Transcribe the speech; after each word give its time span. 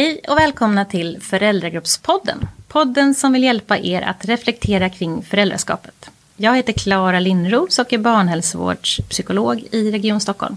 Hej 0.00 0.20
och 0.28 0.38
välkomna 0.38 0.84
till 0.84 1.18
Föräldragruppspodden. 1.20 2.48
Podden 2.68 3.14
som 3.14 3.32
vill 3.32 3.42
hjälpa 3.42 3.78
er 3.78 4.02
att 4.02 4.24
reflektera 4.24 4.88
kring 4.88 5.22
föräldraskapet. 5.22 6.10
Jag 6.36 6.56
heter 6.56 6.72
Klara 6.72 7.20
Lindros 7.20 7.78
och 7.78 7.92
är 7.92 7.98
barnhälsovårdspsykolog 7.98 9.64
i 9.70 9.90
Region 9.90 10.20
Stockholm. 10.20 10.56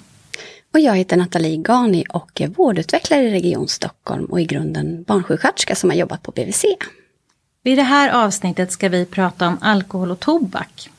Och 0.73 0.79
jag 0.79 0.95
heter 0.95 1.17
Nathalie 1.17 1.57
Gani 1.57 2.05
och 2.09 2.41
är 2.41 2.47
vårdutvecklare 2.47 3.23
i 3.23 3.31
Region 3.31 3.67
Stockholm 3.67 4.25
och 4.25 4.41
i 4.41 4.45
grunden 4.45 5.03
barnsjuksköterska 5.03 5.75
som 5.75 5.89
har 5.89 5.97
jobbat 5.97 6.23
på 6.23 6.31
BVC. 6.31 6.65
I 7.63 7.75
det 7.75 7.83
här 7.83 8.25
avsnittet 8.25 8.71
ska 8.71 8.89
vi 8.89 9.05
prata 9.05 9.47
om 9.47 9.57
alkohol 9.61 10.11
och 10.11 10.19
tobak. 10.19 10.89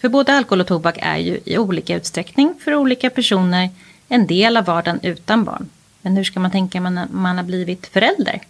För 0.00 0.08
både 0.08 0.32
alkohol 0.32 0.60
och 0.60 0.66
tobak 0.66 0.98
är 1.02 1.18
ju 1.18 1.40
i 1.44 1.58
olika 1.58 1.96
utsträckning 1.96 2.54
för 2.64 2.74
olika 2.74 3.10
personer 3.10 3.70
en 4.08 4.26
del 4.26 4.56
av 4.56 4.64
vardagen 4.64 5.00
utan 5.02 5.44
barn. 5.44 5.68
Men 6.04 6.16
hur 6.16 6.24
ska 6.24 6.40
man 6.40 6.50
tänka 6.50 6.80
när 6.80 7.06
man 7.10 7.36
har 7.36 7.44
blivit 7.44 7.86
förälder? 7.86 8.40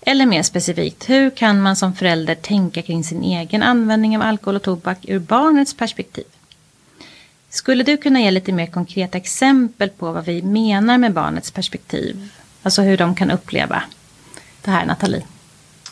Eller 0.00 0.26
mer 0.26 0.42
specifikt, 0.42 1.08
hur 1.08 1.30
kan 1.30 1.60
man 1.60 1.76
som 1.76 1.94
förälder 1.94 2.34
tänka 2.34 2.82
kring 2.82 3.04
sin 3.04 3.22
egen 3.22 3.62
användning 3.62 4.16
av 4.16 4.22
alkohol 4.22 4.56
och 4.56 4.62
tobak 4.62 4.98
ur 5.08 5.18
barnets 5.18 5.74
perspektiv? 5.74 6.24
Skulle 7.50 7.84
du 7.84 7.96
kunna 7.96 8.20
ge 8.20 8.30
lite 8.30 8.52
mer 8.52 8.66
konkreta 8.66 9.18
exempel 9.18 9.88
på 9.88 10.12
vad 10.12 10.24
vi 10.24 10.42
menar 10.42 10.98
med 10.98 11.12
barnets 11.12 11.50
perspektiv? 11.50 12.28
Alltså 12.62 12.82
hur 12.82 12.96
de 12.96 13.14
kan 13.14 13.30
uppleva 13.30 13.82
det 14.62 14.70
här, 14.70 14.86
Nathalie? 14.86 15.22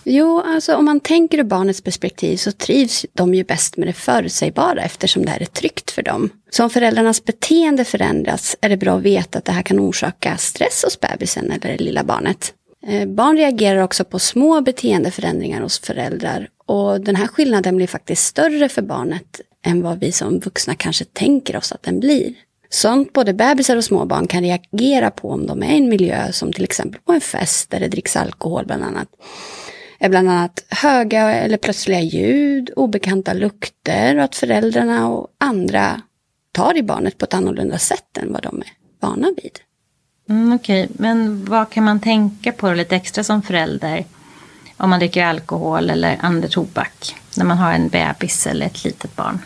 Jo, 0.04 0.42
alltså 0.46 0.76
om 0.76 0.84
man 0.84 1.00
tänker 1.00 1.38
ur 1.38 1.42
barnets 1.42 1.80
perspektiv 1.80 2.36
så 2.36 2.52
trivs 2.52 3.06
de 3.12 3.34
ju 3.34 3.44
bäst 3.44 3.76
med 3.76 3.88
det 3.88 3.92
förutsägbara 3.92 4.82
eftersom 4.82 5.24
det 5.24 5.30
här 5.30 5.42
är 5.42 5.46
tryggt 5.46 5.90
för 5.90 6.02
dem. 6.02 6.30
Så 6.50 6.64
om 6.64 6.70
föräldrarnas 6.70 7.24
beteende 7.24 7.84
förändras 7.84 8.56
är 8.60 8.68
det 8.68 8.76
bra 8.76 8.96
att 8.96 9.02
veta 9.02 9.38
att 9.38 9.44
det 9.44 9.52
här 9.52 9.62
kan 9.62 9.80
orsaka 9.80 10.36
stress 10.36 10.84
hos 10.84 11.00
bebisen 11.00 11.50
eller 11.50 11.76
det 11.76 11.84
lilla 11.84 12.04
barnet. 12.04 12.54
Eh, 12.86 13.08
barn 13.08 13.36
reagerar 13.36 13.82
också 13.82 14.04
på 14.04 14.18
små 14.18 14.60
beteendeförändringar 14.60 15.60
hos 15.60 15.78
föräldrar 15.78 16.48
och 16.66 17.00
den 17.00 17.16
här 17.16 17.26
skillnaden 17.26 17.76
blir 17.76 17.86
faktiskt 17.86 18.24
större 18.24 18.68
för 18.68 18.82
barnet 18.82 19.40
än 19.66 19.82
vad 19.82 20.00
vi 20.00 20.12
som 20.12 20.38
vuxna 20.38 20.74
kanske 20.74 21.04
tänker 21.04 21.56
oss 21.56 21.72
att 21.72 21.82
den 21.82 22.00
blir. 22.00 22.34
Sånt 22.70 23.12
både 23.12 23.34
bebisar 23.34 23.76
och 23.76 23.84
småbarn 23.84 24.26
kan 24.26 24.42
reagera 24.42 25.10
på 25.10 25.30
om 25.30 25.46
de 25.46 25.62
är 25.62 25.74
i 25.74 25.78
en 25.78 25.88
miljö 25.88 26.32
som 26.32 26.52
till 26.52 26.64
exempel 26.64 27.00
på 27.00 27.12
en 27.12 27.20
fest 27.20 27.70
där 27.70 27.80
det 27.80 27.88
dricks 27.88 28.16
alkohol 28.16 28.66
bland 28.66 28.84
annat 28.84 29.08
är 29.98 30.08
bland 30.08 30.30
annat 30.30 30.64
höga 30.68 31.30
eller 31.30 31.56
plötsliga 31.56 32.00
ljud, 32.00 32.70
obekanta 32.76 33.32
lukter 33.32 34.16
och 34.16 34.24
att 34.24 34.36
föräldrarna 34.36 35.08
och 35.08 35.28
andra 35.38 36.02
tar 36.52 36.76
i 36.76 36.82
barnet 36.82 37.18
på 37.18 37.24
ett 37.24 37.34
annorlunda 37.34 37.78
sätt 37.78 38.18
än 38.18 38.32
vad 38.32 38.42
de 38.42 38.58
är 38.58 38.72
vana 39.00 39.28
vid. 39.42 39.58
Mm, 40.28 40.52
Okej, 40.52 40.84
okay. 40.84 40.96
men 40.98 41.44
vad 41.44 41.70
kan 41.70 41.84
man 41.84 42.00
tänka 42.00 42.52
på 42.52 42.72
lite 42.72 42.96
extra 42.96 43.24
som 43.24 43.42
förälder 43.42 44.04
om 44.76 44.90
man 44.90 44.98
dricker 44.98 45.24
alkohol 45.24 45.90
eller 45.90 46.18
andra 46.20 46.48
tobak 46.48 47.14
när 47.36 47.44
man 47.44 47.58
har 47.58 47.72
en 47.72 47.88
bebis 47.88 48.46
eller 48.46 48.66
ett 48.66 48.84
litet 48.84 49.16
barn? 49.16 49.38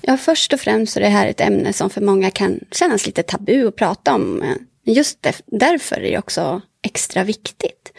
Ja, 0.00 0.16
först 0.16 0.52
och 0.52 0.60
främst 0.60 0.96
är 0.96 1.00
det 1.00 1.08
här 1.08 1.26
ett 1.26 1.40
ämne 1.40 1.72
som 1.72 1.90
för 1.90 2.00
många 2.00 2.30
kan 2.30 2.60
kännas 2.70 3.06
lite 3.06 3.22
tabu 3.22 3.68
att 3.68 3.76
prata 3.76 4.14
om. 4.14 4.54
Just 4.84 5.26
därför 5.46 5.96
är 5.96 6.10
det 6.10 6.18
också 6.18 6.60
extra 6.82 7.24
viktigt. 7.24 7.92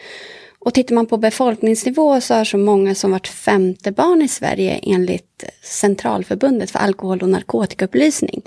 Och 0.58 0.74
tittar 0.74 0.94
man 0.94 1.06
på 1.06 1.16
befolkningsnivå 1.16 2.20
så 2.20 2.34
har 2.34 2.44
så 2.44 2.58
många 2.58 2.94
som 2.94 3.10
vart 3.10 3.28
femte 3.28 3.92
barn 3.92 4.22
i 4.22 4.28
Sverige 4.28 4.80
enligt 4.82 5.44
Centralförbundet 5.62 6.70
för 6.70 6.78
alkohol 6.78 7.22
och 7.22 7.28
narkotikaupplysning 7.28 8.42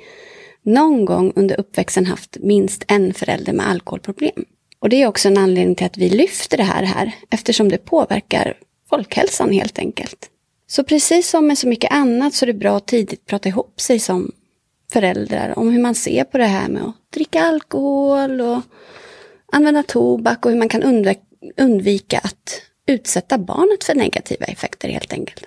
någon 0.63 1.05
gång 1.05 1.33
under 1.35 1.59
uppväxten 1.59 2.05
haft 2.05 2.37
minst 2.39 2.83
en 2.87 3.13
förälder 3.13 3.53
med 3.53 3.69
alkoholproblem. 3.69 4.45
Och 4.79 4.89
det 4.89 5.01
är 5.01 5.07
också 5.07 5.27
en 5.27 5.37
anledning 5.37 5.75
till 5.75 5.85
att 5.85 5.97
vi 5.97 6.09
lyfter 6.09 6.57
det 6.57 6.63
här 6.63 6.83
här, 6.83 7.11
eftersom 7.29 7.69
det 7.69 7.77
påverkar 7.77 8.57
folkhälsan 8.89 9.51
helt 9.51 9.79
enkelt. 9.79 10.29
Så 10.67 10.83
precis 10.83 11.29
som 11.29 11.47
med 11.47 11.57
så 11.57 11.67
mycket 11.67 11.91
annat 11.91 12.33
så 12.33 12.45
är 12.45 12.47
det 12.47 12.53
bra 12.53 12.77
att 12.77 12.87
tidigt 12.87 13.25
prata 13.25 13.49
ihop 13.49 13.81
sig 13.81 13.99
som 13.99 14.31
föräldrar 14.91 15.59
om 15.59 15.69
hur 15.69 15.81
man 15.81 15.95
ser 15.95 16.23
på 16.23 16.37
det 16.37 16.45
här 16.45 16.69
med 16.69 16.83
att 16.83 16.95
dricka 17.13 17.41
alkohol 17.41 18.41
och 18.41 18.61
använda 19.51 19.83
tobak 19.83 20.45
och 20.45 20.51
hur 20.51 20.59
man 20.59 20.69
kan 20.69 20.83
undvika 20.83 21.21
undvika 21.57 22.19
att 22.19 22.61
utsätta 22.87 23.37
barnet 23.37 23.83
för 23.83 23.95
negativa 23.95 24.45
effekter 24.45 24.89
helt 24.89 25.13
enkelt. 25.13 25.43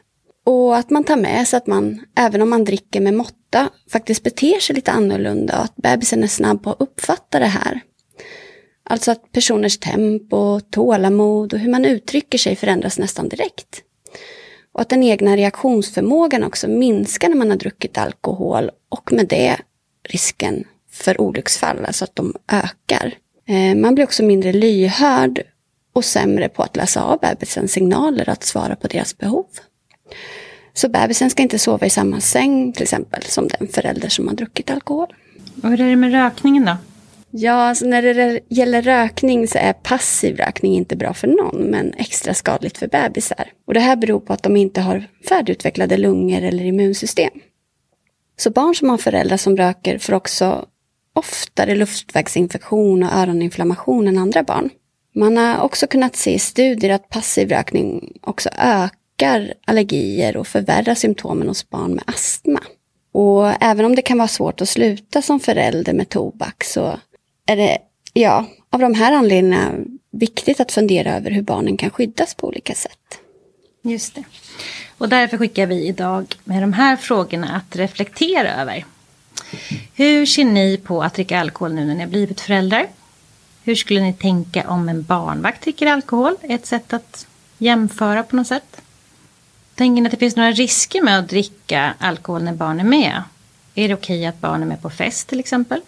Och 0.47 0.77
att 0.77 0.91
man 0.91 1.05
tar 1.05 1.17
med 1.17 1.49
sig 1.49 1.57
att 1.57 1.67
man, 1.67 2.01
även 2.17 2.43
om 2.43 2.51
man 2.51 2.65
dricker 2.65 3.01
med 3.01 3.15
måtta, 3.15 3.69
faktiskt 3.91 4.23
beter 4.23 4.61
sig 4.61 4.77
lite 4.77 4.93
annorlunda 4.93 5.59
och 5.59 5.65
att 5.65 5.77
bebisen 5.77 6.23
är 6.23 6.27
snabb 6.27 6.63
på 6.63 6.71
att 6.71 6.81
uppfatta 6.81 7.39
det 7.39 7.47
här. 7.47 7.81
Alltså 8.85 9.11
att 9.11 9.33
personers 9.33 9.79
tempo, 9.79 10.61
tålamod 10.61 11.53
och 11.53 11.59
hur 11.59 11.71
man 11.71 11.85
uttrycker 11.85 12.39
sig 12.39 12.57
förändras 12.57 12.99
nästan 12.99 13.29
direkt. 13.29 13.83
Och 14.73 14.81
att 14.81 14.89
den 14.89 15.03
egna 15.03 15.37
reaktionsförmågan 15.37 16.45
också 16.45 16.69
minskar 16.69 17.29
när 17.29 17.37
man 17.37 17.51
har 17.51 17.57
druckit 17.57 17.99
alkohol 17.99 18.71
och 18.89 19.13
med 19.13 19.29
det 19.29 19.57
risken 20.09 20.65
för 20.91 21.21
olycksfall, 21.21 21.85
alltså 21.85 22.05
att 22.05 22.17
de 22.17 22.35
ökar. 22.49 23.15
Eh, 23.49 23.75
man 23.75 23.95
blir 23.95 24.05
också 24.05 24.23
mindre 24.23 24.53
lyhörd 24.53 25.43
och 25.95 26.05
sämre 26.05 26.49
på 26.49 26.63
att 26.63 26.77
läsa 26.77 27.03
av 27.03 27.19
bebisens 27.21 27.73
signaler 27.73 28.29
att 28.29 28.45
svara 28.45 28.77
på 28.77 28.89
deras 28.89 29.19
behov. 29.19 29.47
Så 30.73 30.89
bebisen 30.89 31.31
ska 31.31 31.43
inte 31.43 31.59
sova 31.59 31.87
i 31.87 31.91
samma 31.91 32.21
säng 32.21 32.73
till 32.73 32.83
exempel 32.83 33.23
som 33.23 33.49
den 33.49 33.69
förälder 33.69 34.09
som 34.09 34.29
har 34.29 34.35
druckit 34.35 34.71
alkohol. 34.71 35.15
Och 35.63 35.71
hur 35.71 35.81
är 35.81 35.89
det 35.89 35.97
med 35.97 36.13
rökningen 36.13 36.65
då? 36.65 36.77
Ja, 37.31 37.53
alltså 37.53 37.87
när 37.87 38.03
det 38.03 38.41
gäller 38.49 38.83
rökning 38.83 39.49
så 39.49 39.59
är 39.59 39.73
passiv 39.73 40.37
rökning 40.37 40.75
inte 40.75 40.97
bra 40.97 41.15
för 41.15 41.29
någon, 41.29 41.63
men 41.63 41.95
extra 41.95 42.35
skadligt 42.35 42.79
för 42.79 42.89
bebisar. 42.89 43.53
Och 43.67 43.75
det 43.75 43.81
här 43.81 43.97
beror 43.97 44.21
på 44.21 44.33
att 44.33 44.43
de 44.43 44.57
inte 44.57 44.81
har 44.81 45.05
färdigutvecklade 45.29 45.97
lungor 45.97 46.43
eller 46.43 46.65
immunsystem. 46.65 47.31
Så 48.37 48.51
barn 48.51 48.75
som 48.75 48.91
har 48.91 48.99
föräldrar 48.99 49.37
som 49.37 49.57
röker 49.57 49.99
får 49.99 50.13
också 50.13 50.67
oftare 51.13 51.75
luftvägsinfektion 51.75 53.03
och 53.03 53.13
öroninflammation 53.13 54.09
än 54.09 54.19
andra 54.19 54.43
barn. 54.43 54.71
Man 55.15 55.37
har 55.37 55.61
också 55.61 55.87
kunnat 55.87 56.17
se 56.17 56.35
i 56.35 56.39
studier 56.39 56.91
att 56.91 57.09
passiv 57.09 57.49
rökning 57.49 58.19
också 58.21 58.49
ökar 58.59 59.55
allergier 59.65 60.37
och 60.37 60.47
förvärrar 60.47 60.95
symptomen 60.95 61.49
hos 61.49 61.71
barn 61.71 61.95
med 61.95 62.05
astma. 62.07 62.61
Och 63.13 63.63
även 63.63 63.85
om 63.85 63.95
det 63.95 64.03
kan 64.03 64.19
vara 64.19 64.29
svårt 64.29 64.61
att 64.61 64.69
sluta 64.69 65.23
som 65.23 65.41
förälder 65.41 65.93
med 65.93 66.09
tobak 66.09 66.65
så 66.65 66.99
är 67.47 67.57
det, 67.57 67.79
ja, 68.13 68.47
av 68.71 68.81
de 68.81 68.95
här 68.95 69.13
anledningarna 69.13 69.73
viktigt 70.11 70.61
att 70.61 70.73
fundera 70.73 71.17
över 71.17 71.31
hur 71.31 71.43
barnen 71.43 71.77
kan 71.77 71.91
skyddas 71.91 72.35
på 72.35 72.47
olika 72.47 72.75
sätt. 72.75 73.19
Just 73.83 74.15
det. 74.15 74.25
Och 74.99 75.09
därför 75.09 75.39
skickar 75.39 75.67
vi 75.67 75.87
idag 75.87 76.35
med 76.45 76.63
de 76.63 76.73
här 76.73 76.97
frågorna 76.97 77.57
att 77.57 77.77
reflektera 77.77 78.55
över. 78.55 78.85
Hur 79.95 80.27
ser 80.27 80.45
ni 80.45 80.77
på 80.77 81.03
att 81.03 81.15
dricka 81.15 81.41
alkohol 81.41 81.75
nu 81.75 81.85
när 81.85 81.95
ni 81.95 82.01
har 82.01 82.11
blivit 82.11 82.41
föräldrar? 82.41 82.87
Hur 83.65 83.75
skulle 83.75 84.01
ni 84.01 84.13
tänka 84.13 84.69
om 84.69 84.89
en 84.89 85.03
barnvakt 85.03 85.63
dricker 85.63 85.87
alkohol? 85.87 86.37
Ett 86.43 86.67
sätt 86.67 86.93
att 86.93 87.27
jämföra 87.59 88.23
på 88.23 88.37
något 88.37 88.47
sätt. 88.47 88.81
Tänker 89.75 90.03
ni 90.03 90.07
att 90.07 90.11
det 90.11 90.17
finns 90.17 90.37
några 90.37 90.53
risker 90.53 91.03
med 91.03 91.19
att 91.19 91.29
dricka 91.29 91.95
alkohol 91.99 92.43
när 92.43 92.53
barn 92.53 92.81
är 92.81 92.85
med? 92.85 93.23
Är 93.75 93.89
det 93.89 93.95
okej 93.95 94.27
att 94.27 94.41
barn 94.41 94.63
är 94.63 94.67
med 94.67 94.83
på 94.83 94.91
fest 94.91 95.29
till 95.29 95.41
exempel? 95.41 95.81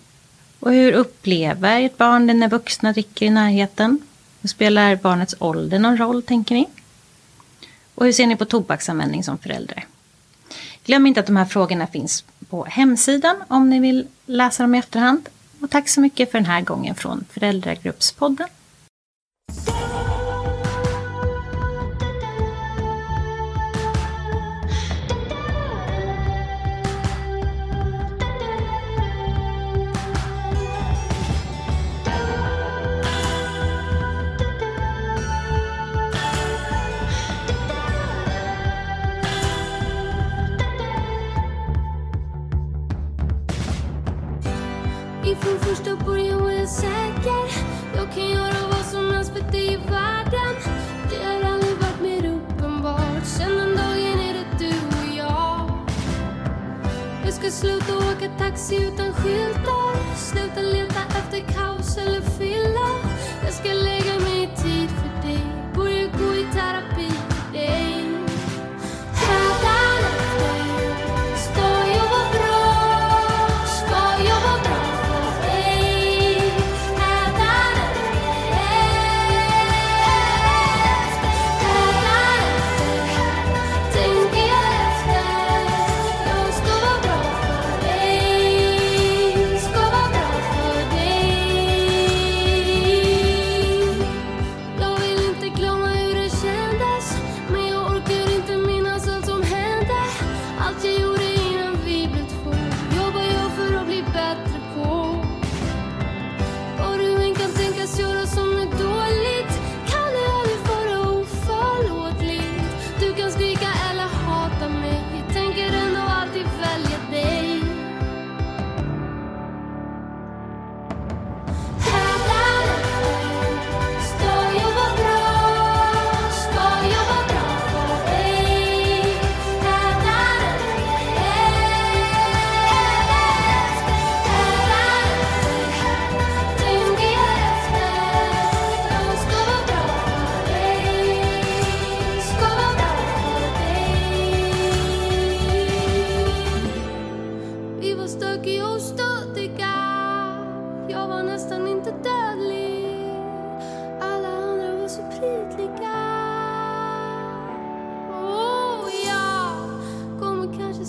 Och 0.60 0.72
hur 0.72 0.92
upplever 0.92 1.81
ett 1.81 1.98
barn 1.98 2.26
det 2.26 2.34
när 2.34 2.48
vuxna 2.48 2.92
dricker 2.92 3.26
i 3.26 3.31
närheten? 3.31 3.98
Och 4.43 4.50
spelar 4.50 4.97
barnets 4.97 5.34
ålder 5.38 5.78
någon 5.78 5.97
roll, 5.97 6.22
tänker 6.22 6.54
ni? 6.54 6.66
Och 7.94 8.05
hur 8.05 8.12
ser 8.12 8.26
ni 8.26 8.37
på 8.37 8.44
tobaksanvändning 8.44 9.25
som 9.25 9.38
förälder? 9.38 9.87
Glöm 10.84 11.06
inte 11.06 11.20
att 11.20 11.26
de 11.26 11.37
här 11.37 11.44
frågorna 11.44 11.87
finns 11.87 12.25
på 12.50 12.64
hemsidan 12.64 13.37
om 13.49 13.70
ni 13.70 13.81
vill 13.81 14.06
läsa 14.26 14.62
dem 14.62 14.75
i 14.75 14.79
efterhand. 14.79 15.29
Och 15.61 15.70
tack 15.70 15.88
så 15.88 16.00
mycket 16.00 16.31
för 16.31 16.38
den 16.38 16.47
här 16.47 16.61
gången 16.61 16.94
från 16.94 17.25
Föräldragruppspodden. 17.31 18.49
Ifrån 45.26 45.58
första 45.58 45.96
början 45.96 46.43
var 46.43 46.50
jag 46.50 46.69
säker. 46.69 47.44
Jag 47.96 48.12
kan 48.14 48.31
göra 48.31 48.69
vad 48.70 48.84
som 48.84 49.11
helst 49.14 49.32
för 49.32 49.52
dig 49.52 49.73
i 49.73 49.76
världen 49.76 50.55
Det 51.11 51.25
har 51.25 51.52
aldrig 51.52 51.76
varit 51.76 52.00
mer 52.02 52.31
uppenbart. 52.32 53.25
Sen 53.25 53.56
den 53.56 53.76
dagen 53.76 54.19
är 54.20 54.34
det 54.34 54.58
du 54.58 54.69
och 54.69 55.17
jag. 55.17 55.70
Jag 57.25 57.32
ska 57.34 57.50
sluta 57.50 57.96
åka 57.96 58.28
taxi 58.38 58.76
utan 58.76 59.12
skyltar. 59.12 60.17
Sluta 60.17 60.61
leta 60.61 61.00
efter 61.19 61.40
kaos 61.55 61.86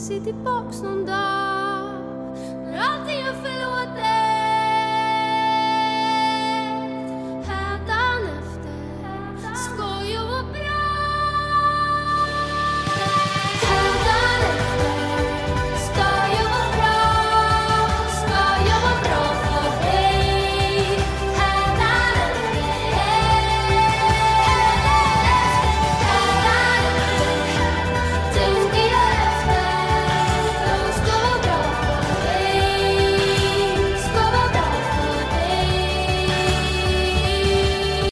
se 0.07 0.19
tillbaks 0.19 0.81
någon 0.81 1.05
dag 1.05 1.46